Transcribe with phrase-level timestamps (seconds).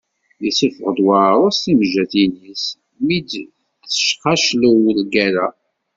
[0.43, 2.63] Yessuffeɣ-d uɛarus timejjatin-is
[3.05, 5.47] mi d-tecxaclew lgerra.